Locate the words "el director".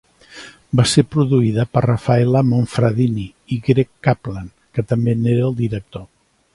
5.53-6.11